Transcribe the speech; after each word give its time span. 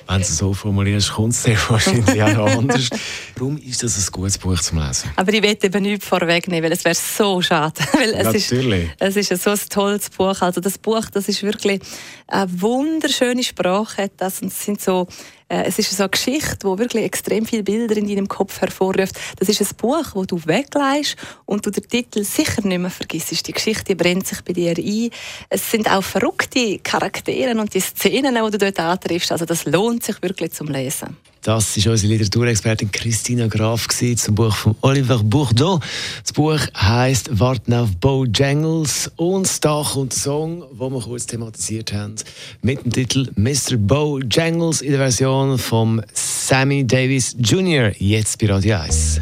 Wenn 0.08 0.16
du 0.16 0.22
es 0.22 0.38
so 0.38 0.52
formulierst, 0.52 1.12
kommt 1.12 1.32
es 1.32 1.42
sehr 1.42 1.58
wahrscheinlich 1.68 2.22
auch 2.22 2.58
anders. 2.58 2.90
Warum 3.36 3.56
ist 3.58 3.82
das 3.82 3.98
ein 3.98 4.12
gutes 4.12 4.38
Buch 4.38 4.60
zum 4.60 4.78
Lesen? 4.78 5.10
Aber 5.16 5.32
ich 5.32 5.42
will 5.42 5.56
eben 5.62 5.82
nichts 5.82 6.06
vorwegnehmen, 6.06 6.64
weil 6.64 6.72
es 6.72 6.84
wäre 6.84 6.94
so 6.94 7.40
schade. 7.40 7.74
weil 7.92 8.10
es 8.10 8.50
Natürlich. 8.50 8.90
Ist, 9.00 9.16
es 9.16 9.30
ist 9.30 9.42
so 9.42 9.50
ein 9.50 9.60
tolles 9.68 10.10
Buch. 10.10 10.40
Also 10.40 10.60
das 10.60 10.78
Buch, 10.78 11.04
das 11.12 11.28
ist 11.28 11.42
wirklich 11.42 11.80
eine 12.26 12.60
wunderschöne 12.60 13.42
Sprache. 13.42 14.10
Das 14.16 14.38
sind 14.38 14.80
so 14.80 15.06
äh, 15.52 15.64
es 15.66 15.78
ist 15.78 15.90
so 15.94 16.02
eine 16.02 16.10
Geschichte, 16.10 16.58
die 16.60 16.78
wirklich 16.78 17.04
extrem 17.04 17.44
viele 17.44 17.62
Bilder 17.62 17.96
in 17.96 18.08
deinem 18.08 18.26
Kopf 18.26 18.60
hervorruft. 18.60 19.18
Das 19.36 19.48
ist 19.50 19.60
ein 19.60 19.76
Buch, 19.76 20.12
das 20.14 20.26
du 20.26 20.40
wegleihst 20.46 21.16
und 21.44 21.66
du 21.66 21.70
den 21.70 21.86
Titel 21.86 22.24
sicher 22.24 22.66
nicht 22.66 22.78
mehr 22.78 22.90
vergisst. 22.90 23.46
Die 23.46 23.52
Geschichte 23.52 23.94
brennt 23.94 24.26
sich 24.26 24.40
bei 24.42 24.54
dir 24.54 24.74
ein. 24.76 25.10
Es 25.50 25.70
sind 25.70 25.90
auch 25.90 26.02
verrückte 26.02 26.78
Charaktere 26.78 27.58
und 27.60 27.74
die 27.74 27.80
Szenen, 27.80 28.34
die 28.34 28.50
du 28.50 28.58
dort 28.58 28.80
antriffst. 28.80 29.30
Also 29.30 29.44
das 29.44 29.66
lohnt 29.66 30.02
sich 30.02 30.22
wirklich 30.22 30.52
zum 30.52 30.68
Lesen. 30.68 31.18
Das 31.44 31.76
ist 31.76 31.88
unsere 31.88 32.12
Literaturexpertin 32.12 32.92
Christina 32.92 33.48
Graf 33.48 33.88
zum 33.88 34.34
Buch 34.36 34.54
von 34.54 34.76
Oliver 34.80 35.18
Bourdeau. 35.24 35.80
Das 36.22 36.32
Buch 36.32 36.60
heißt 36.76 37.40
Warten 37.40 37.74
auf 37.74 37.88
Bojangles 37.96 39.10
und 39.16 39.64
da 39.64 39.84
kommt 39.84 40.12
der 40.12 40.20
Song, 40.20 40.60
den 40.60 40.92
wir 40.92 41.00
kurz 41.00 41.26
thematisiert 41.26 41.92
haben, 41.92 42.14
mit 42.62 42.84
dem 42.84 42.92
Titel 42.92 43.28
Mr. 43.34 43.76
Bojangles 43.76 44.82
in 44.82 44.92
der 44.92 45.00
Version 45.00 45.41
von 45.58 46.02
Sammy 46.12 46.86
Davis 46.86 47.36
Jr. 47.38 47.92
Jetzt 47.98 48.38
bei 48.38 48.46
Radio 48.46 48.76
1. 48.76 49.20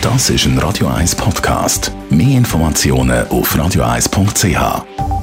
Das 0.00 0.30
ist 0.30 0.46
ein 0.46 0.58
Radio 0.58 0.86
1 0.88 1.14
Podcast. 1.16 1.92
Mehr 2.10 2.38
Informationen 2.38 3.26
auf 3.28 3.54
radio1.ch. 3.54 5.15